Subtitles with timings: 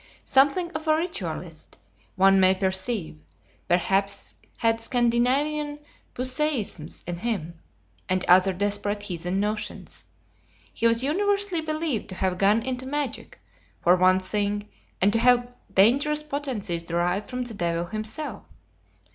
[0.25, 1.77] Something of a "Ritualist,"
[2.15, 3.19] one may perceive;
[3.67, 5.77] perhaps had Scandinavian
[6.15, 7.59] Puseyisms in him,
[8.09, 10.05] and other desperate heathen notions.
[10.73, 13.39] He was universally believed to have gone into magic,
[13.83, 14.69] for one thing,
[14.99, 18.43] and to have dangerous potencies derived from the Devil himself.